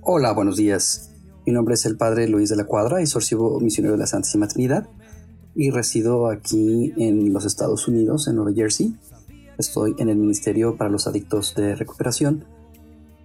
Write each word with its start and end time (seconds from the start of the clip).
Hola, 0.00 0.32
buenos 0.32 0.56
días. 0.56 1.12
Mi 1.46 1.52
nombre 1.52 1.74
es 1.74 1.86
el 1.86 1.96
Padre 1.96 2.26
Luis 2.26 2.48
de 2.48 2.56
la 2.56 2.64
Cuadra 2.64 3.00
y 3.00 3.06
soy 3.06 3.22
misionero 3.60 3.92
de 3.92 4.00
la 4.00 4.08
Santísima 4.08 4.48
Trinidad 4.48 4.88
y 5.54 5.70
resido 5.70 6.28
aquí 6.28 6.92
en 6.96 7.32
los 7.32 7.44
Estados 7.44 7.86
Unidos, 7.86 8.26
en 8.26 8.34
Nueva 8.34 8.52
Jersey. 8.52 8.96
Estoy 9.56 9.94
en 9.98 10.08
el 10.08 10.16
Ministerio 10.16 10.76
para 10.76 10.90
los 10.90 11.06
Adictos 11.06 11.54
de 11.54 11.76
Recuperación 11.76 12.44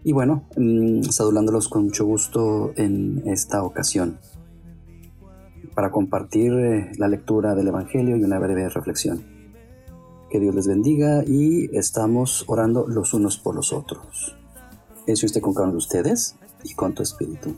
y 0.03 0.13
bueno, 0.13 0.47
mm, 0.57 1.05
saludándolos 1.05 1.69
con 1.69 1.85
mucho 1.85 2.05
gusto 2.05 2.71
en 2.75 3.23
esta 3.25 3.63
ocasión 3.63 4.19
para 5.73 5.89
compartir 5.89 6.53
eh, 6.53 6.91
la 6.97 7.07
lectura 7.07 7.55
del 7.55 7.69
Evangelio 7.69 8.15
y 8.15 8.23
una 8.23 8.37
breve 8.37 8.69
reflexión. 8.69 9.38
Que 10.29 10.39
Dios 10.39 10.53
les 10.53 10.67
bendiga 10.67 11.23
y 11.25 11.75
estamos 11.75 12.43
orando 12.47 12.87
los 12.87 13.15
unos 13.15 13.39
por 13.39 13.55
los 13.55 13.73
otros. 13.73 14.35
Eso 15.07 15.25
esté 15.25 15.41
con 15.41 15.55
cada 15.55 15.65
uno 15.65 15.73
de 15.73 15.79
ustedes 15.79 16.35
y 16.63 16.75
con 16.75 16.93
tu 16.93 17.01
espíritu. 17.01 17.55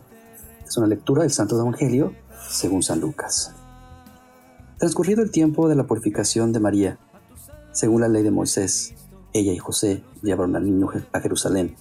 Es 0.65 0.77
una 0.77 0.87
lectura 0.87 1.23
del 1.23 1.31
Santo 1.31 1.59
Evangelio 1.59 2.13
según 2.49 2.81
San 2.81 3.01
Lucas. 3.01 3.53
Transcurrido 4.77 5.21
el 5.21 5.31
tiempo 5.31 5.67
de 5.67 5.75
la 5.75 5.85
purificación 5.85 6.53
de 6.53 6.61
María, 6.61 6.97
según 7.73 8.01
la 8.01 8.07
ley 8.07 8.23
de 8.23 8.31
Moisés, 8.31 8.93
ella 9.33 9.51
y 9.51 9.57
José 9.57 10.03
llevaron 10.21 10.55
al 10.55 10.63
niño 10.63 10.89
a 11.11 11.19
Jerusalén 11.19 11.75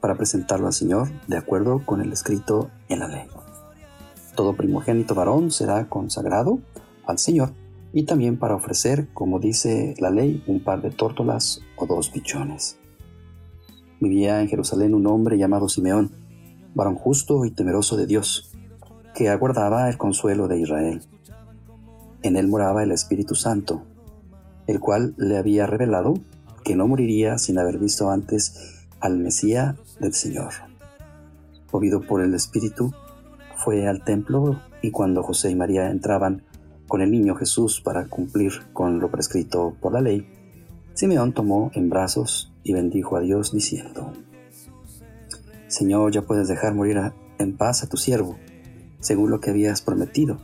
para 0.00 0.16
presentarlo 0.16 0.66
al 0.66 0.72
Señor 0.72 1.08
de 1.28 1.36
acuerdo 1.36 1.86
con 1.86 2.00
el 2.00 2.12
escrito 2.12 2.70
en 2.88 2.98
la 2.98 3.08
ley. 3.08 3.28
Todo 4.34 4.56
primogénito 4.56 5.14
varón 5.14 5.52
será 5.52 5.88
consagrado 5.88 6.58
al 7.06 7.18
Señor 7.18 7.52
y 7.92 8.04
también 8.04 8.38
para 8.38 8.54
ofrecer, 8.54 9.08
como 9.14 9.38
dice 9.38 9.94
la 9.98 10.10
ley, 10.10 10.42
un 10.46 10.60
par 10.60 10.82
de 10.82 10.90
tórtolas 10.90 11.62
o 11.76 11.86
dos 11.86 12.10
pichones. 12.10 12.78
Vivía 14.00 14.40
en 14.40 14.48
Jerusalén 14.48 14.94
un 14.94 15.06
hombre 15.06 15.38
llamado 15.38 15.68
Simeón, 15.68 16.12
varón 16.74 16.96
justo 16.96 17.44
y 17.44 17.50
temeroso 17.50 17.96
de 17.96 18.06
Dios, 18.06 18.54
que 19.14 19.28
aguardaba 19.28 19.88
el 19.88 19.98
consuelo 19.98 20.48
de 20.48 20.60
Israel. 20.60 21.02
En 22.22 22.36
él 22.36 22.48
moraba 22.48 22.82
el 22.82 22.92
Espíritu 22.92 23.34
Santo, 23.34 23.82
el 24.66 24.80
cual 24.80 25.14
le 25.16 25.38
había 25.38 25.66
revelado 25.66 26.14
que 26.64 26.76
no 26.76 26.86
moriría 26.86 27.38
sin 27.38 27.58
haber 27.58 27.78
visto 27.78 28.10
antes 28.10 28.86
al 29.00 29.18
Mesías 29.18 29.76
del 30.00 30.12
Señor. 30.12 30.52
Movido 31.72 32.00
por 32.00 32.22
el 32.22 32.34
Espíritu, 32.34 32.92
fue 33.56 33.88
al 33.88 34.04
templo 34.04 34.60
y 34.82 34.90
cuando 34.92 35.22
José 35.22 35.50
y 35.50 35.56
María 35.56 35.90
entraban 35.90 36.42
con 36.88 37.02
el 37.02 37.12
niño 37.12 37.36
Jesús 37.36 37.80
para 37.80 38.06
cumplir 38.06 38.52
con 38.72 38.98
lo 38.98 39.10
prescrito 39.10 39.76
por 39.80 39.92
la 39.92 40.00
ley, 40.00 40.26
Simeón 40.94 41.32
tomó 41.32 41.70
en 41.74 41.88
brazos 41.88 42.52
y 42.64 42.72
bendijo 42.72 43.16
a 43.16 43.20
Dios 43.20 43.52
diciendo, 43.52 44.12
Señor, 45.68 46.10
ya 46.10 46.22
puedes 46.22 46.48
dejar 46.48 46.74
morir 46.74 46.98
en 47.38 47.56
paz 47.56 47.84
a 47.84 47.88
tu 47.88 47.96
siervo, 47.96 48.36
según 48.98 49.30
lo 49.30 49.40
que 49.40 49.50
habías 49.50 49.82
prometido, 49.82 50.38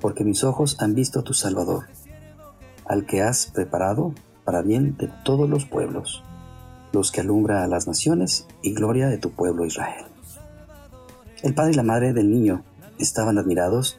porque 0.00 0.24
mis 0.24 0.44
ojos 0.44 0.76
han 0.80 0.94
visto 0.94 1.20
a 1.20 1.24
tu 1.24 1.34
Salvador, 1.34 1.84
al 2.86 3.04
que 3.04 3.20
has 3.20 3.46
preparado 3.46 4.14
para 4.44 4.62
bien 4.62 4.96
de 4.96 5.10
todos 5.24 5.50
los 5.50 5.66
pueblos 5.66 6.22
luz 6.92 7.10
que 7.10 7.20
alumbra 7.20 7.64
a 7.64 7.66
las 7.66 7.86
naciones 7.86 8.46
y 8.62 8.72
gloria 8.74 9.08
de 9.08 9.18
tu 9.18 9.30
pueblo 9.30 9.64
Israel. 9.64 10.04
El 11.42 11.54
padre 11.54 11.72
y 11.72 11.74
la 11.74 11.82
madre 11.82 12.12
del 12.12 12.30
niño 12.30 12.62
estaban 12.98 13.38
admirados 13.38 13.98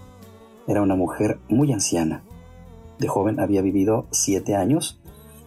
Era 0.71 0.81
una 0.81 0.95
mujer 0.95 1.37
muy 1.49 1.73
anciana. 1.73 2.23
De 2.97 3.09
joven 3.09 3.41
había 3.41 3.61
vivido 3.61 4.07
siete 4.09 4.55
años, 4.55 5.01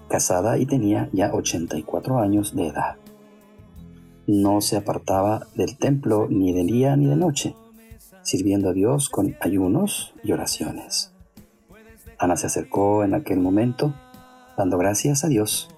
casada 0.07 0.59
y 0.59 0.67
tenía 0.67 1.09
ya 1.15 1.33
84 1.33 2.19
años 2.19 2.55
de 2.55 2.67
edad. 2.67 2.97
No 4.27 4.61
se 4.61 4.77
apartaba 4.77 5.47
del 5.55 5.79
templo 5.79 6.27
ni 6.29 6.53
de 6.53 6.65
día 6.65 6.95
ni 6.97 7.07
de 7.07 7.17
noche, 7.17 7.55
sirviendo 8.21 8.69
a 8.69 8.75
Dios 8.75 9.09
con 9.09 9.35
ayunos 9.41 10.13
y 10.23 10.33
oraciones. 10.33 11.15
Ana 12.19 12.37
se 12.37 12.49
acercó 12.49 13.03
en 13.03 13.15
aquel 13.15 13.41
momento, 13.41 13.95
dando 14.59 14.77
gracias 14.77 15.25
a 15.25 15.29
Dios 15.29 15.71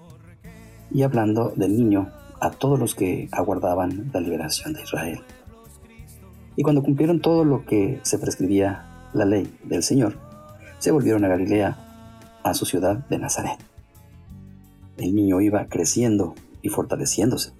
y 0.91 1.03
hablando 1.03 1.53
del 1.55 1.77
niño 1.77 2.11
a 2.41 2.49
todos 2.49 2.77
los 2.77 2.95
que 2.95 3.29
aguardaban 3.31 4.11
la 4.13 4.19
liberación 4.19 4.73
de 4.73 4.81
Israel. 4.81 5.21
Y 6.57 6.63
cuando 6.63 6.83
cumplieron 6.83 7.21
todo 7.21 7.45
lo 7.45 7.63
que 7.63 8.01
se 8.03 8.19
prescribía 8.19 8.96
la 9.17 9.25
ley 9.25 9.57
del 9.63 9.83
Señor, 9.83 10.17
se 10.79 10.91
volvieron 10.91 11.25
a 11.25 11.27
Galilea, 11.27 11.77
a 12.43 12.53
su 12.53 12.65
ciudad 12.65 12.97
de 13.09 13.17
Nazaret. 13.17 13.59
El 14.97 15.13
niño 15.15 15.41
iba 15.41 15.65
creciendo 15.67 16.35
y 16.61 16.69
fortaleciéndose, 16.69 17.53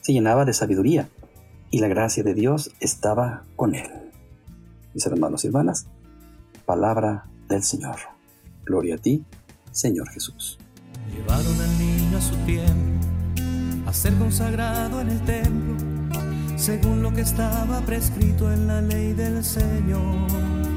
se 0.00 0.12
llenaba 0.12 0.44
de 0.44 0.52
sabiduría 0.52 1.08
y 1.70 1.78
la 1.78 1.88
gracia 1.88 2.22
de 2.22 2.34
Dios 2.34 2.72
estaba 2.80 3.44
con 3.56 3.74
él. 3.74 3.90
Mis 4.92 5.06
hermanos 5.06 5.44
y 5.44 5.48
hermanas, 5.48 5.86
palabra 6.66 7.24
del 7.48 7.62
Señor. 7.62 7.96
Gloria 8.64 8.96
a 8.96 8.98
ti, 8.98 9.24
Señor 9.72 10.08
Jesús. 10.10 10.58
Llevaron 11.10 11.60
al 11.60 11.78
niño 11.78 12.18
a 12.18 12.20
su 12.20 12.36
tiempo 12.44 13.06
a 13.86 13.92
ser 13.92 14.14
consagrado 14.14 15.00
en 15.00 15.10
el 15.10 15.20
templo, 15.22 16.20
según 16.56 17.02
lo 17.02 17.12
que 17.12 17.22
estaba 17.22 17.80
prescrito 17.80 18.52
en 18.52 18.66
la 18.66 18.80
ley 18.80 19.12
del 19.12 19.44
Señor. 19.44 20.73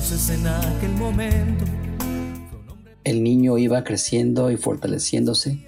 En 0.00 0.46
aquel 0.46 0.92
momento... 0.92 1.66
El 3.04 3.22
niño 3.22 3.58
iba 3.58 3.84
creciendo 3.84 4.50
y 4.50 4.56
fortaleciéndose, 4.56 5.66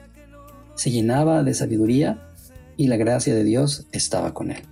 se 0.74 0.90
llenaba 0.90 1.42
de 1.42 1.52
sabiduría 1.52 2.30
y 2.78 2.88
la 2.88 2.96
gracia 2.96 3.34
de 3.34 3.44
Dios 3.44 3.86
estaba 3.92 4.32
con 4.32 4.50
él. 4.50 4.62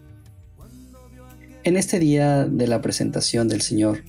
En 1.63 1.77
este 1.77 1.99
día 1.99 2.47
de 2.47 2.67
la 2.69 2.81
presentación 2.81 3.49
del 3.49 3.61
Señor, 3.61 4.03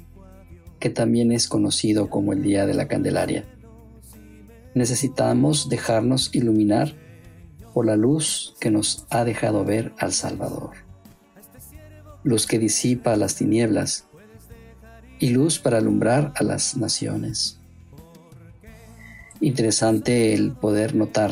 que 0.79 0.89
también 0.89 1.33
es 1.33 1.49
conocido 1.49 2.09
como 2.09 2.31
el 2.31 2.41
Día 2.41 2.65
de 2.65 2.73
la 2.73 2.87
Candelaria, 2.87 3.43
necesitamos 4.73 5.67
dejarnos 5.67 6.33
iluminar 6.33 6.95
por 7.73 7.85
la 7.85 7.97
luz 7.97 8.55
que 8.61 8.71
nos 8.71 9.05
ha 9.09 9.25
dejado 9.25 9.65
ver 9.65 9.91
al 9.97 10.13
Salvador. 10.13 10.71
Luz 12.23 12.47
que 12.47 12.57
disipa 12.57 13.17
las 13.17 13.35
tinieblas 13.35 14.07
y 15.21 15.29
luz 15.29 15.59
para 15.59 15.77
alumbrar 15.77 16.33
a 16.35 16.43
las 16.43 16.75
naciones. 16.75 17.59
Interesante 19.39 20.33
el 20.33 20.51
poder 20.51 20.95
notar 20.95 21.31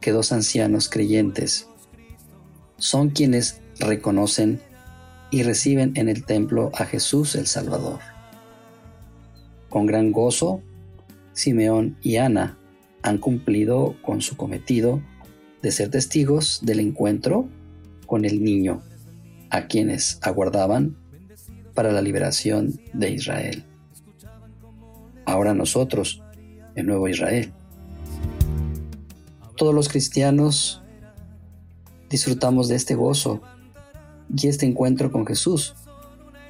que 0.00 0.12
dos 0.12 0.30
ancianos 0.32 0.88
creyentes 0.88 1.66
son 2.78 3.10
quienes 3.10 3.60
reconocen 3.80 4.60
y 5.32 5.42
reciben 5.42 5.92
en 5.96 6.08
el 6.08 6.24
templo 6.24 6.70
a 6.74 6.84
Jesús 6.86 7.34
el 7.34 7.48
Salvador. 7.48 7.98
Con 9.68 9.86
gran 9.86 10.12
gozo 10.12 10.62
Simeón 11.32 11.96
y 12.02 12.16
Ana 12.16 12.58
han 13.02 13.18
cumplido 13.18 13.96
con 14.02 14.22
su 14.22 14.36
cometido 14.36 15.02
de 15.62 15.72
ser 15.72 15.90
testigos 15.90 16.60
del 16.62 16.78
encuentro 16.78 17.48
con 18.06 18.24
el 18.24 18.42
niño, 18.42 18.82
a 19.50 19.66
quienes 19.66 20.18
aguardaban 20.22 20.96
para 21.74 21.92
la 21.92 22.02
liberación 22.02 22.80
de 22.92 23.10
Israel. 23.10 23.64
Ahora 25.24 25.54
nosotros, 25.54 26.22
el 26.74 26.86
nuevo 26.86 27.08
Israel. 27.08 27.52
Todos 29.56 29.74
los 29.74 29.88
cristianos 29.88 30.82
disfrutamos 32.08 32.68
de 32.68 32.76
este 32.76 32.94
gozo 32.94 33.42
y 34.34 34.48
este 34.48 34.66
encuentro 34.66 35.12
con 35.12 35.26
Jesús, 35.26 35.74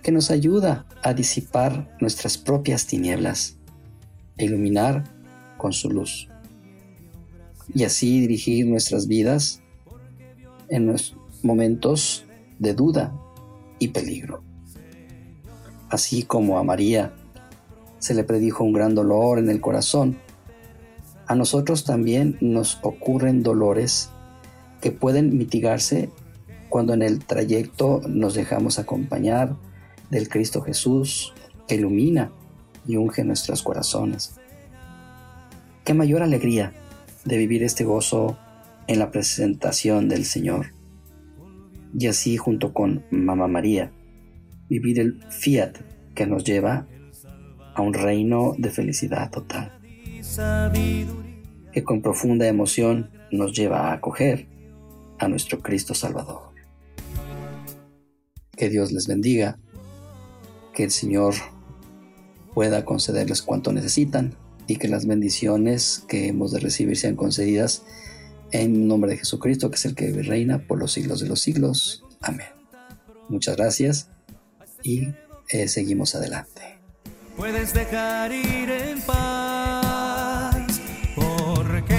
que 0.02 0.12
nos 0.12 0.30
ayuda 0.30 0.86
a 1.02 1.12
disipar 1.12 1.96
nuestras 2.00 2.38
propias 2.38 2.86
tinieblas 2.86 3.58
iluminar 4.44 5.04
con 5.56 5.72
su 5.72 5.90
luz. 5.90 6.28
Y 7.74 7.84
así 7.84 8.20
dirigir 8.20 8.66
nuestras 8.66 9.06
vidas 9.06 9.62
en 10.68 10.86
los 10.86 11.16
momentos 11.42 12.24
de 12.58 12.74
duda 12.74 13.14
y 13.78 13.88
peligro. 13.88 14.42
Así 15.90 16.22
como 16.22 16.58
a 16.58 16.64
María 16.64 17.12
se 17.98 18.14
le 18.14 18.24
predijo 18.24 18.64
un 18.64 18.72
gran 18.72 18.94
dolor 18.94 19.38
en 19.38 19.50
el 19.50 19.60
corazón 19.60 20.16
a 21.30 21.36
nosotros 21.36 21.84
también 21.84 22.36
nos 22.40 22.80
ocurren 22.82 23.44
dolores 23.44 24.10
que 24.80 24.90
pueden 24.90 25.38
mitigarse 25.38 26.10
cuando 26.68 26.92
en 26.92 27.02
el 27.02 27.24
trayecto 27.24 28.00
nos 28.08 28.34
dejamos 28.34 28.80
acompañar 28.80 29.54
del 30.10 30.28
Cristo 30.28 30.60
Jesús 30.60 31.32
que 31.68 31.76
ilumina 31.76 32.32
y 32.84 32.96
unge 32.96 33.22
nuestros 33.22 33.62
corazones. 33.62 34.40
Qué 35.84 35.94
mayor 35.94 36.24
alegría 36.24 36.74
de 37.24 37.36
vivir 37.36 37.62
este 37.62 37.84
gozo 37.84 38.36
en 38.88 38.98
la 38.98 39.12
presentación 39.12 40.08
del 40.08 40.24
Señor. 40.24 40.72
Y 41.96 42.08
así 42.08 42.38
junto 42.38 42.74
con 42.74 43.04
Mamá 43.12 43.46
María, 43.46 43.92
vivir 44.70 45.00
el 45.00 45.20
fiat 45.28 45.76
que 46.14 46.26
nos 46.26 46.44
lleva 46.44 46.86
a 47.74 47.82
un 47.82 47.92
reino 47.92 48.54
de 48.56 48.70
felicidad 48.70 49.30
total, 49.30 49.72
que 51.72 51.84
con 51.84 52.00
profunda 52.00 52.46
emoción 52.46 53.10
nos 53.32 53.52
lleva 53.52 53.88
a 53.88 53.94
acoger 53.94 54.46
a 55.18 55.28
nuestro 55.28 55.60
Cristo 55.60 55.92
Salvador. 55.92 56.52
Que 58.56 58.70
Dios 58.70 58.92
les 58.92 59.06
bendiga, 59.06 59.58
que 60.72 60.84
el 60.84 60.90
Señor 60.92 61.34
pueda 62.54 62.84
concederles 62.84 63.42
cuanto 63.42 63.72
necesitan 63.72 64.34
y 64.66 64.76
que 64.76 64.88
las 64.88 65.06
bendiciones 65.06 66.04
que 66.06 66.28
hemos 66.28 66.52
de 66.52 66.60
recibir 66.60 66.96
sean 66.96 67.16
concedidas 67.16 67.82
en 68.52 68.86
nombre 68.86 69.12
de 69.12 69.18
Jesucristo, 69.18 69.70
que 69.70 69.76
es 69.76 69.84
el 69.84 69.94
que 69.94 70.12
reina 70.22 70.66
por 70.66 70.78
los 70.78 70.92
siglos 70.92 71.20
de 71.20 71.28
los 71.28 71.40
siglos. 71.40 72.04
Amén. 72.20 72.46
Muchas 73.28 73.56
gracias 73.56 74.10
y 74.82 75.08
eh, 75.48 75.68
seguimos 75.68 76.14
adelante. 76.14 76.78
Puedes 77.36 77.72
dejar 77.72 78.32
ir 78.32 78.70
en 78.70 79.00
paz, 79.02 80.80
porque 81.14 81.98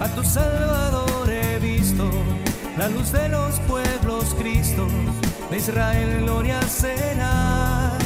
a 0.00 0.08
tu 0.14 0.24
Salvador 0.24 1.30
he 1.30 1.58
visto 1.58 2.10
la 2.76 2.88
luz 2.88 3.12
de 3.12 3.28
los 3.28 3.60
pueblos, 3.60 4.34
Cristo, 4.38 4.88
de 5.50 5.58
Israel, 5.58 6.22
gloria 6.22 6.60
será, 6.62 7.96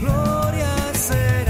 gloria 0.00 0.74
será. 0.94 1.47